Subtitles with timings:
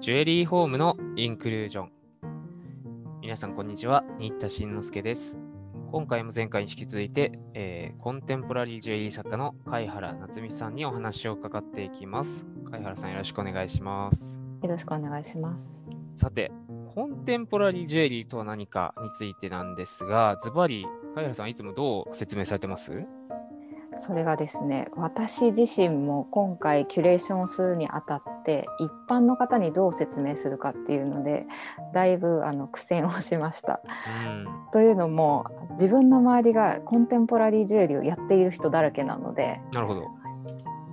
[0.00, 1.92] ジュエリーホームのインクルージョン。
[3.20, 4.04] 皆さん、こんにちは。
[4.20, 5.40] 新田慎之介です。
[5.90, 12.46] 今回も前回に引き続いて、えーコンテンポラリージュエリー作家の貝原夏美さんにお話を伺っていきます。
[12.70, 14.40] 貝原さん、よろしくお願いします。
[14.62, 15.80] よろしくお願いします。
[16.14, 16.52] さて、
[16.94, 20.86] コンテンポラリージュエリーとは何かについてなんですが、ズバリ、
[21.16, 23.04] 貝原さんはいつもどう説明されてます？
[23.98, 31.46] それがですね、私自身も今回キュレーションをするにあたって一般の方にどう説明するかっていうので、
[31.92, 33.80] だいぶあの苦戦をしました。
[34.26, 34.46] うん。
[34.72, 40.06] というのも自分の周りがコンテンポラリージュエリーをやっている人だらけなので、なるほど。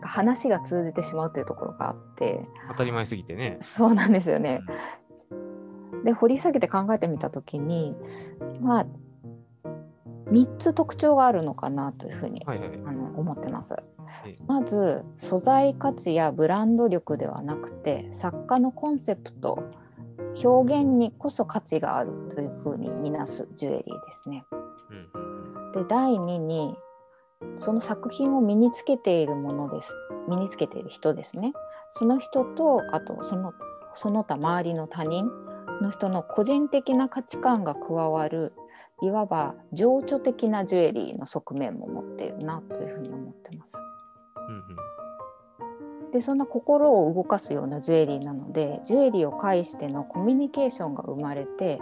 [0.01, 3.57] 話が通じてしまうというところがあって、当たり前すぎてね。
[3.61, 4.61] そうなんですよね。
[6.05, 7.97] で掘り下げて考えてみた時に
[8.61, 8.85] まあ
[10.31, 12.69] 3つ特徴があるのかなというふうにはいはい。
[12.85, 13.75] あの思ってます
[14.25, 14.35] ええ。
[14.47, 19.63] まず素材価値やブランド力ではなくて作家のコンセプト
[20.43, 24.45] 表現にこそ価値があるというふうに見なすジュエリーですね。
[25.73, 26.75] で第2に
[27.57, 31.53] その作品を身につけているものです身につけている人ですね
[31.89, 33.53] その人とあとその
[33.93, 35.29] その他周りの他人
[35.81, 38.53] の人の個人的な価値観が加わる
[39.01, 43.77] いわば情緒的なジュエリーの側面も持っているなというふうに思ってます。
[44.47, 44.61] うんうん
[46.11, 51.81] でそんな心を動かすようなジュエリーなのでジュエリーを介してのコミュニケーションが生まれて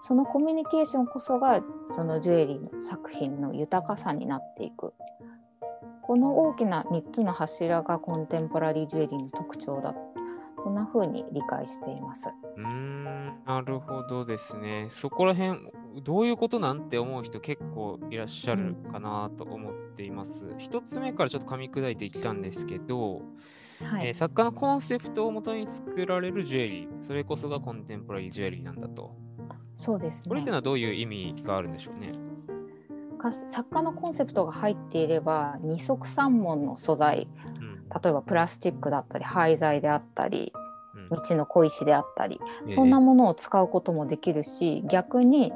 [0.00, 1.60] そのコミュニケーションこそが
[1.94, 4.94] そのジュエリーの作品の豊かさになっていく
[6.00, 9.94] この大きな3つの柱がコンテンポラリージュエリーの特徴だ
[10.62, 12.28] そんな風に理解しています。
[12.56, 14.86] うーん、なるほどですね。
[14.90, 15.60] そこら辺、
[16.02, 20.44] どういうことなんて思う人結構いらっしゃるかなと思っています。
[20.58, 23.22] 一つ目からちょっと噛み砕いていきたんですけど、
[23.82, 29.14] はいえー作家のコンセプトをもとに作られるジュエリー、それこそがコンテンポラリージュエリーなんだと。
[29.74, 32.12] そうですねこれってのはどういう意味があるんでしょうね？
[33.18, 37.28] か作家のコンセプトが入っていれば二足三門の素材
[37.60, 40.65] うん例えばプラスチックだったり廃材であったりうん
[41.10, 45.52] 道の小石であったりえーそんなものを使うこともできるし逆に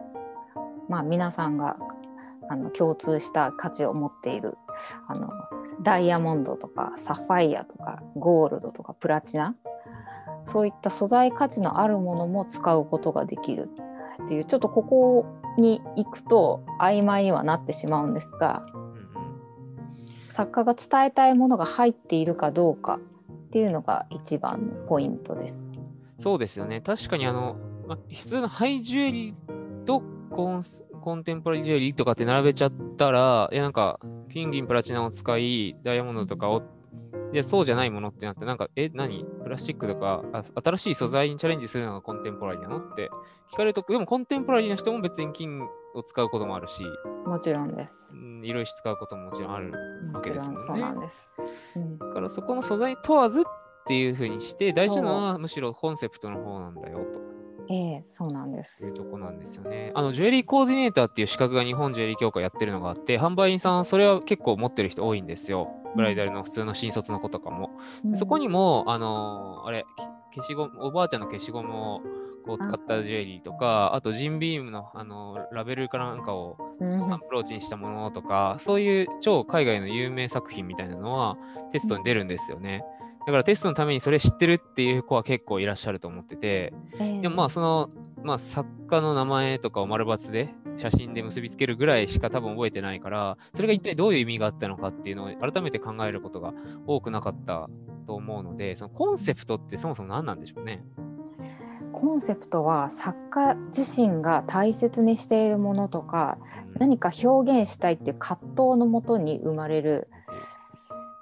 [0.88, 1.76] まあ皆さんが
[2.48, 4.58] あの共通した価値を持っている
[5.06, 5.30] あの
[5.82, 9.54] ダイヤモンドとかサファイアとかゴールドとかプラチナ
[10.46, 13.68] そういった素材価値のあるものも使うことができる
[14.24, 15.26] っていうちょっとここ
[15.58, 19.00] に行くと曖昧にはなってしまうんですがうんうん。
[20.32, 22.98] 作家が伝えたいものが入っているかどうか
[23.50, 25.66] っていうのが一番のポイントです。
[26.20, 26.80] そうですよね。
[26.80, 27.56] 確かにあの、
[27.88, 36.62] ま、普通のハイジュエリーとコンスコンテンポラリージュエリーとかって並べちゃったら、いやなんか、金銀プラチナを使い、ダイヤモンドとかを、
[37.32, 39.24] いや、そうじゃないものってなって、なんか、え、何？
[39.42, 42.78] プラスチックとかあ、新しい素材にチャレンジするのがコンテンポラリーなの？
[42.78, 43.08] って
[43.50, 46.84] 聞かれると、でもコンテンポラリーの人も別に金を使うこともあるし、
[47.26, 48.16] もちろんですう。
[48.16, 49.72] ん色石使うことももちろんある
[50.12, 51.32] もちろんそうなんです。
[51.76, 53.44] うんだからそこの素材問わずっ
[53.86, 57.20] ていうふうにして、大事なのはむしろコンセプトの方なんだよと。
[57.72, 58.92] ええそうなんでいうす。
[58.94, 59.92] とこなんですよね。
[59.94, 65.70] あの、ジュエリーコーディネーターっていう資格が日本ジュエリー協会やってるのがあって、販売員さん、それは結構持ってる人多いんですよ。
[65.94, 67.70] ブライダルの普通の新卒の子とかも。
[68.04, 69.86] うんそこにも、あのーあれ、
[70.32, 72.00] き消しゴム、おばあちゃんの消しゴムを
[72.44, 81.36] こう使ったジュエリーとか、あとジンビームの、あのーラベルかなんかをうんアプローチにしたものとか、そういう超海外の有名作品みたいなのは
[81.72, 82.84] テストに出るんですよね。
[83.26, 87.90] だからテストのためにそれ知ってるっていう子は結構いらっしゃると思ってて、ええでもまあその、
[88.22, 96.54] まあ、作家の名前とかを丸抜で写真で結びつけるぐらいしか多分覚えてないからそれが一体どういう意味があったのかっていうのを改めて考えることが
[96.86, 97.68] 多くなかった
[98.06, 100.82] と思うのでそのコンセプトってそもそも何なんでしょうね。
[102.00, 106.38] コンセプトは作家自身が大切にしているものとか
[106.70, 106.74] うん。
[106.80, 110.08] 何か表現したいっていう葛藤のもとに生まれる、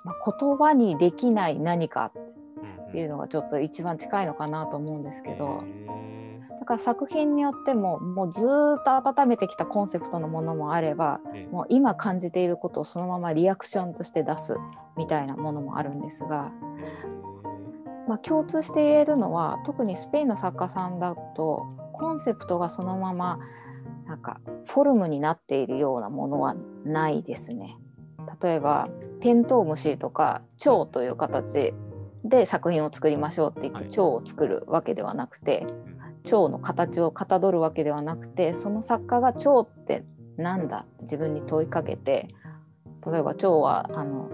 [0.05, 2.13] まあ、言葉にできない何か
[2.89, 5.65] っていうのがちょっと一番近いのかなと思うんですけど。
[5.65, 6.19] へ
[6.61, 11.19] だから作品によってももうずーっと温めてきたコンセプトのものもあれば
[11.51, 14.59] もう今感じていることをそのままリアクションとして出す
[14.97, 16.53] みたいなものもあるんですが、
[18.09, 23.39] まあ、共通して言えるのは特にスペインの作家さんだとコンセプトがそのまま
[24.07, 27.77] なんかフォルムになっているようなものはないですね。
[28.43, 28.89] 例えば
[29.21, 31.75] テントウムシとか蝶という形
[32.25, 40.05] で作品を作りましょうって言ってはい蝶を作るわけではなくて、うん蝶の形をかたどるわけではなくてその作家が蝶って
[40.37, 42.29] なんだ自分に問いかけて
[43.11, 44.31] 例えば蝶はあの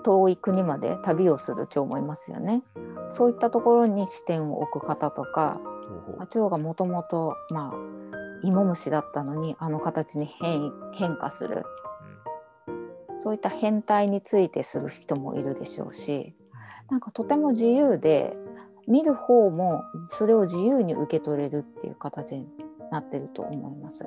[0.00, 2.62] 遠い国まで旅をする蝶もいますよね。
[3.08, 5.60] そういったところに視点を置く方とか、
[6.16, 7.90] まあ、蝶がもともとまあ
[8.42, 11.64] 芋虫だったのにあの形に変異変化する
[13.18, 16.34] そういった変態についてする人もいるでしょうし
[16.88, 18.36] なんかとても自由で
[18.86, 22.48] 見る方もそれを自由に受け取れるっていう形に
[22.90, 24.04] なってると思います。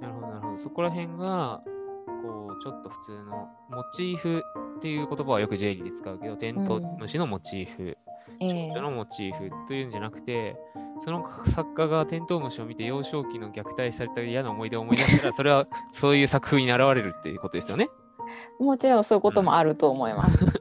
[0.00, 0.56] なるほど、なるほど。
[0.56, 1.62] そこら辺が、
[2.22, 4.42] こう、ちょっと普通のモチーフ
[4.84, 7.96] っていう言葉はよく J リーで使うけど、テントウムシのモチーフ、
[8.38, 10.56] ええ蝶々のモチーフというんじゃなくて、
[10.98, 17.88] その作家がテントウムシを見て幼少期の虐待された嫌な思い出を思い出したら、 それはそういう作風に現れるっていうことですよね。
[18.60, 20.52] もちろんそういうこともあると思います。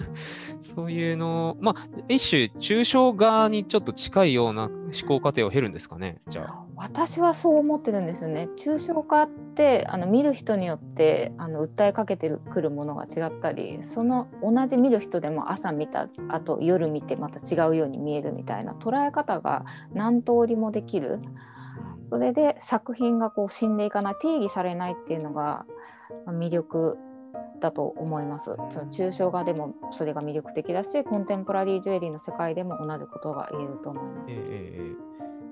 [0.76, 6.64] そういうの、まあ、一種、抽象画にちょっと近いような思考過程を経るんですかね、じゃあ。
[6.76, 8.50] 私はそう思ってるんですよね。
[8.58, 21.20] 抽象化ってあの見る人によってあの訴えかけてくるものが違ったりその同じ見る人でも朝見たあと夜見てまた違うように見えるみたいな捉え方が何通りもできる。
[22.04, 25.66] それで作品がこう死んでいかない定義されないっていうのが
[26.26, 26.98] まあ魅力
[27.64, 28.56] だと思います。
[28.70, 34.32] その抽象画でもそれが魅力的だしコンテンポラリージュエリーの世界でも同じことが言えると思います。
[34.32, 34.94] えええ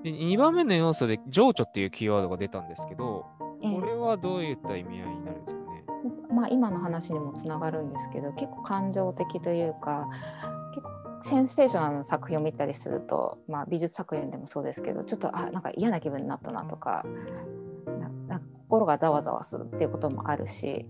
[0.04, 3.24] えで2番目の要素で情緒っていうキーワードが出たんですけど、
[3.62, 5.84] ええこれはどういった意味合いになるんですかね？
[6.30, 10.08] まあ、今の話にもつながるんですけど結構感情的というか
[10.74, 10.90] 結構
[11.22, 17.06] センセーショナルな作品を見たりすると、まあ、美術作品でもそうですけどちょっとあなんか嫌な気分になったなとか
[18.72, 20.86] 心がざわざわするっていうこともあるし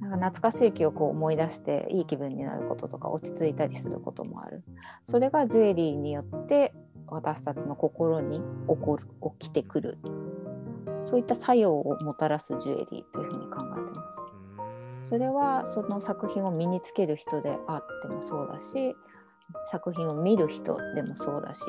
[0.00, 4.62] なんか懐かしい記憶を思い出していい気分になることとか落ち着いたりすることもある
[5.04, 6.74] それがジュエリーによって
[7.06, 9.06] 私たちの心に起こる
[9.38, 9.98] 起きてくる
[11.02, 14.18] そういった作用をもたらすジュエリーというふうに考えてます。
[15.08, 18.96] それはその作品を身につける人であってもそうだし
[19.66, 21.60] 作品を見る人でもそうだし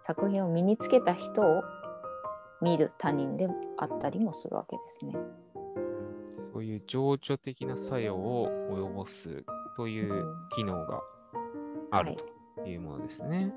[0.00, 1.62] 作品を身につけた人を
[2.62, 5.14] 見る他人であったりもするわけですね。
[6.60, 9.44] そういう情緒的な作用を及ぼす
[9.78, 11.00] という機能が
[11.90, 12.18] ある
[12.62, 13.50] というものですね。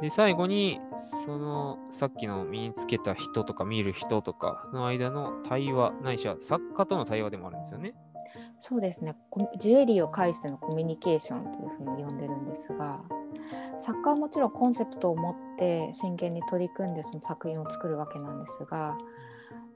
[0.00, 0.80] で、最後に、
[1.26, 7.94] そのさっきの身につけた人とか見る人とかの間の対話、ないしは作家との対話でもあるんですよね。
[8.58, 13.02] そうですねコジュエリーを介してのコミュニケーションというふうに呼んでるんですが
[13.78, 18.96] 作家はもちろんコンセプトを持って真剣に取り組んでその作品を作るわけなんですが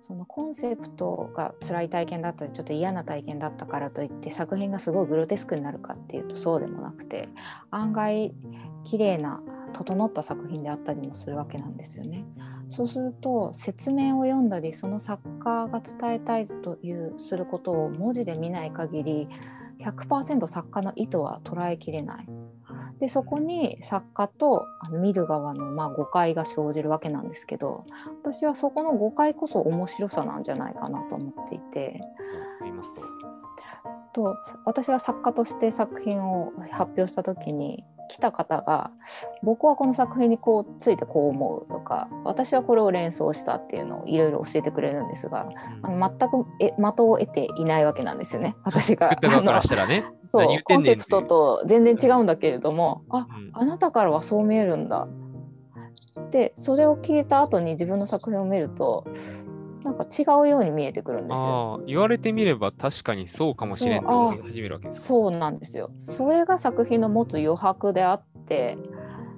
[0.00, 7.28] そのコンセプトが辛い体験だったりちょっと嫌な体験だったからといって作品がすごいグロテスクになるかっていうとそうでもなくて
[7.70, 8.32] 案外
[8.84, 9.42] 綺麗な
[9.72, 12.24] 整った作品であったりもするわけなんですよね。
[12.68, 19.28] そうすると説明を読んだりその作家が伝えたいというすることを文字で見ない限り
[19.80, 22.37] 100%作家の意図は捉えきれない。
[23.00, 27.86] でそこに作家とあの見る側のまあ誤解が生じるわけなんですけど
[28.22, 32.00] 私はそこの誤解こそ面白さなんじゃないかなと思っていて。
[34.12, 34.36] と。
[34.64, 38.90] 私が作家として作品を発表した時に来た方が
[39.42, 45.48] 僕はこの作品にこうついてこう思うとか私はこれを連想したっていうのをいろいろ教えてくれるんですが
[45.82, 48.56] あの全くえ的を得ていないわけなんですよね。
[48.64, 49.18] 私が。
[50.28, 53.50] そうコンセプトと全然違うんだけれども、あうん。
[53.52, 55.08] あなたからはそう見えるんだ。
[56.30, 59.06] でそれを聞いた後に自分の作品を見ると
[59.84, 61.82] なんか違うように見えてくるんですよ。
[61.86, 65.06] 言われてみれば確かにそうかもしれんと思い始めるわけですか。
[65.06, 65.90] そうなんですよ。
[66.00, 68.76] それが作品の持つ余白であって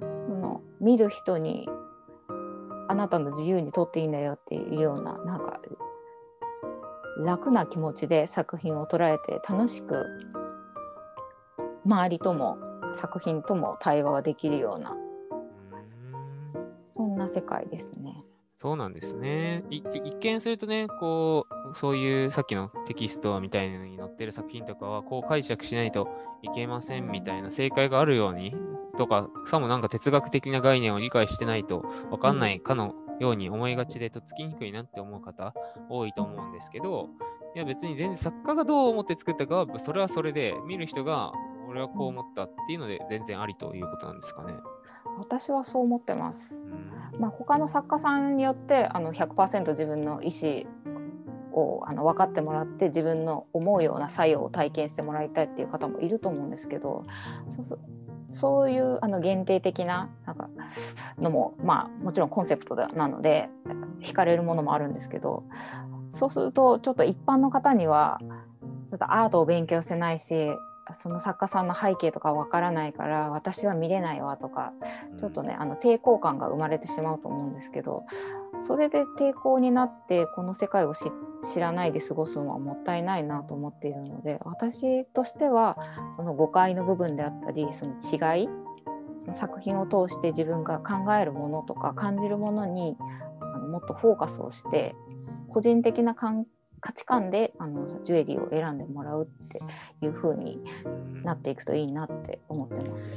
[0.01, 1.69] あの見る人に
[2.87, 5.61] あなたの自由に撮っていいんだよっていうようななんか
[7.19, 10.05] 楽な気持ちで作品を捉えて楽しく
[11.85, 12.57] 周りとも
[12.93, 14.95] 作品とも対話ができるような
[16.91, 18.25] そんな世界ですね。
[18.61, 19.63] そうなんですね。
[19.71, 26.07] い一見するとね、こう、そういうさっきのテキストみたいなのに載ってる作品とかは、こう解釈しないと
[26.43, 28.55] いけませんみたいな正解があるように、
[28.99, 35.55] とか、さもなんか哲学的な概念を理解してないとわかんないかのように思いがちで、とっつきにくいなって思う方
[35.89, 37.09] 多いと思うんですけど、
[37.55, 41.33] いや別に全然作家がどう思って作ったかは、それはそれで、見る人が、
[41.67, 44.53] 俺はこう思ったっていうので全然ありということなんですかね。
[45.17, 46.61] 私はそう思ってます。
[46.61, 50.63] うんまあ、他の作家さんによってあの100%自分の意思
[51.53, 57.05] をあの分かってもらって自分の思うような作用を体験してもらいたいっていう方もいると思うんですけど
[57.49, 57.79] そう
[58.29, 60.49] そういうあの限定的ななんか
[61.19, 63.49] のもまあもちろんコンセプトなので
[64.01, 65.43] 惹かれるものもあるんですけど
[66.13, 68.19] そうするとちょっと一般の方には
[68.89, 70.55] ちょっとアートを勉強してないし
[70.93, 74.73] その作家さんの背景とかわからないから私は見れないわとか
[75.19, 78.05] ちょっとね、あの抵抗感が生まれてしまうと思うんですけど
[78.59, 85.77] それで抵抗になってこの世界を知らないで過ごすのはもったいないなと思っているので私としては
[86.15, 88.49] その誤解の部分であったりその違い
[89.21, 92.97] その作品を通して自分が考えるものとか感じるものに
[93.39, 94.95] あのもっとフォーカスをして
[95.47, 96.45] 個人的な感
[96.81, 99.61] 価値観であのジュエリーを選んでもらうって
[100.01, 100.59] いう風に
[101.23, 103.11] なっていくといいなって思ってます。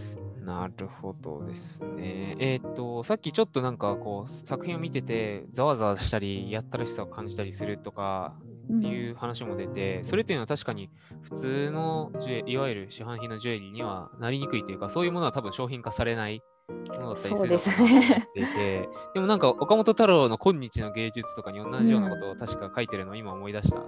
[0.44, 2.36] なるほどですね。
[2.38, 8.34] えっ、ー、と、さっきちょっとなんかこう作品を見ててざわざわしたり、やったらしさを感じたりするとか
[8.74, 10.90] っていう話も出て、うん、それっていうのは確かに
[11.22, 18.02] 普通のジュエいわゆる市販品のジュエリーにはなりにくいというか、そういうものは多分商品化されないものだったりすると思っ
[18.32, 23.82] ていて、でもなんか岡本太郎の今日の芸術とかに同じようなことを確か書いてるのを今思い出した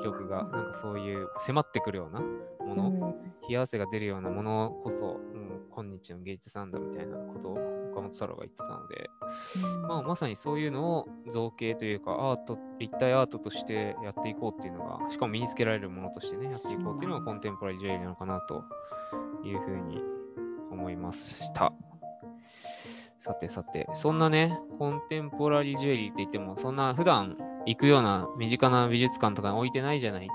[0.00, 3.00] 記憶が、うん、なんかそういう迫ってくるようなもの、うん、
[3.48, 9.10] 冷や汗が出るようなものこそ、うん、今日の芸術なんだみたいなことを岡本太郎が言ってたので、
[9.56, 18.64] うん、まあ、まさにそういうのを造形というかアート立体アートとしてやっていこうっていうのがしかも身につけられるものとしてねやっていこうっていうのがコンテンポラリージュエリーなのかなと
[19.44, 20.02] いうふうに
[20.70, 21.72] 思いました。
[23.22, 27.36] さてさて、そんなね、コンテンポラリージュエリーって言っても、そんな普段
[27.66, 30.26] 行くような身近な美術館とかに置いてないじゃない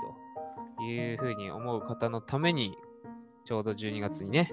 [0.78, 2.78] というふうに思う方のために、
[3.44, 4.50] ちょうど12月にね、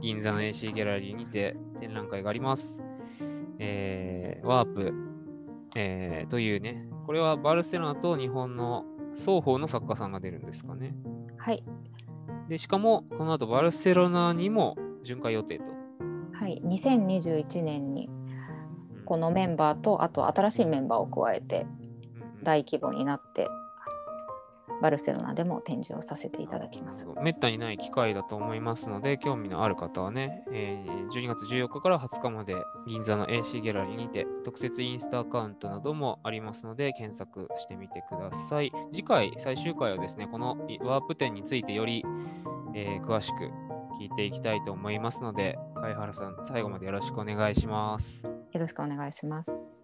[0.00, 2.82] 銀座の AC ギャラリーにて展覧会があります。
[3.60, 4.92] えー、ワープ、
[5.76, 10.92] えー、というね、これはバルセロナと日本の双方の作家さんが出るんですかね。
[11.36, 11.62] はい。
[12.48, 15.75] で、しかも、この後バルセロナにも巡回予定と。
[16.38, 18.10] はい、2021年に
[19.04, 21.66] このメンバーとあと新しいメンバーを加えて
[22.42, 23.48] 大規模になって
[24.82, 27.06] バルセロナでも展示をさせていただきます。
[27.22, 32.54] めったにない機会だと思いますので、興味のある方はね、え、12月14日から20日まで
[32.86, 38.72] 銀座の AC ギャラリーにて特設インスタアカウントなどもありますので、検索してみてください。
[38.92, 42.04] 次回、最終回はですね、このワープ展についてより、
[42.74, 43.50] えー、詳しく
[43.98, 48.24] 聞いていきたいと思いますので、貝原さん、最後までよろしくお願いします。
[48.24, 49.75] よろしくお願いします。